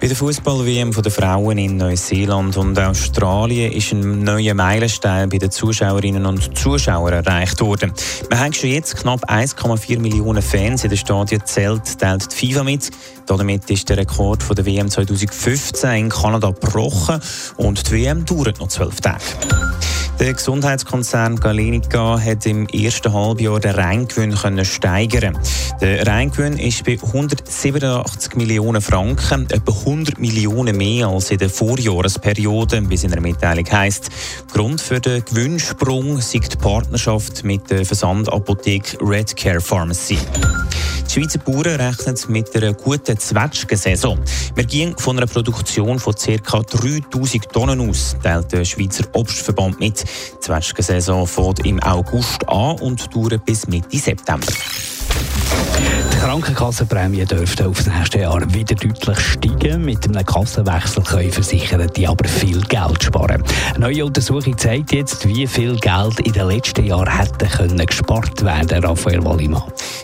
[0.00, 5.50] Bei der Fußball-WM der Frauen in Neuseeland und Australien ist ein neuer Meilenstein bei den
[5.50, 7.92] Zuschauerinnen und Zuschauern erreicht worden.
[8.30, 12.62] Wir haben schon jetzt knapp 1,4 Millionen Fans in den Stadien zählt, teilt die FIFA
[12.62, 12.90] mit.
[13.26, 17.20] Damit ist der Rekord von der WM 2015 in Kanada gebrochen
[17.56, 19.24] und die WM dauert noch zwölf Tage.
[20.20, 25.38] Der Gesundheitskonzern Galenica hat im ersten Halbjahr den Reingewinn können steigern.
[25.80, 32.82] Der Reingewinn ist bei 187 Millionen Franken, etwa 100 Millionen mehr als in der Vorjahresperiode,
[32.90, 34.10] wie es in der Mitteilung heisst.
[34.52, 40.18] Grund für den Gewinnsprung ist die Partnerschaft mit der Versandapotheke Red Care Pharmacy.
[41.08, 44.20] Die Schweizer Bauern rechnen mit einer guten Zwetschgensaison.
[44.54, 46.60] Wir gehen von einer Produktion von ca.
[46.60, 50.04] 3000 Tonnen aus, teilt der Schweizer Obstverband mit.
[50.34, 54.46] Die Zwetschgensaison fängt im August an und dauert bis Mitte September.
[56.18, 59.84] Die Krankenkassenprämie dürften auf das nächste Jahr wieder deutlich steigen.
[59.84, 63.44] Mit einem Kassenwechsel können Versicherte aber viel Geld sparen.
[63.76, 68.44] Eine neue Untersuchung zeigt jetzt, wie viel Geld in den letzten Jahren hätte können gespart
[68.44, 69.62] werden, Raphael Wallimann.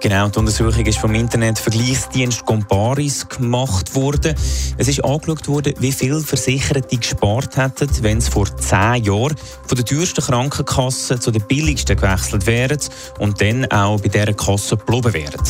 [0.00, 4.36] Genau, die Untersuchung ist vom Internetvergleichsdienst Comparis gemacht worden.
[4.78, 9.34] Es ist angeschaut worden, wie viel Versicherte gespart hätten, wenn es vor zehn Jahren
[9.66, 12.78] von der teuersten Krankenkasse zu der billigsten gewechselt wären
[13.18, 15.40] und dann auch bei dieser Kasse geblieben wären.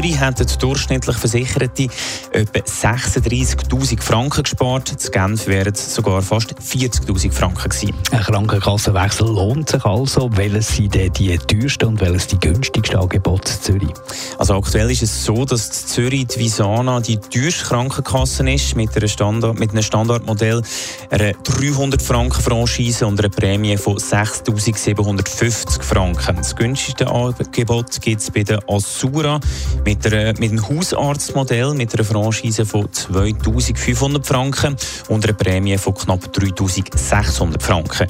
[0.00, 1.88] Zürich hätten durchschnittlich Versicherte
[2.32, 4.92] etwa 36'000 Franken gespart.
[4.92, 7.94] In Genf wären es sogar fast 40'000 Franken gewesen.
[8.12, 10.30] Ein Krankenkassenwechsel lohnt sich also.
[10.36, 13.94] Welches sind denn die teuersten und welches die günstigsten Angebote in Zürich?
[14.38, 18.96] Also aktuell ist es so, dass in Zürich die Visana die teuerste Krankenkasse ist, mit,
[18.96, 20.62] einer Standard, mit einem Standardmodell,
[21.10, 26.36] einer 300 Franken Franchise und einer Prämie von 6'750 Franken.
[26.36, 29.40] Das günstigste Angebot gibt es bei der Assura
[29.84, 34.76] mit, einer, mit einem Hausarztmodell mit einer Franchise von 2'500 Franken
[35.08, 38.06] und einer Prämie von knapp 3'600 Franken.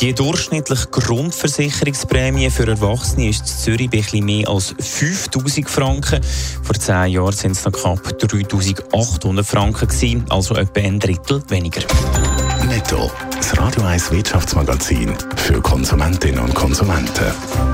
[0.00, 6.20] Die durchschnittliche Grundversicherungsprämie für Erwachsene ist in Zürich bei etwas mehr als 5000 Franken.
[6.62, 11.82] Vor zehn Jahren sind es noch knapp 3800 Franken, gewesen, also etwa ein Drittel weniger.
[12.66, 17.73] Netto, das Radio 1 Wirtschaftsmagazin für Konsumentinnen und Konsumenten.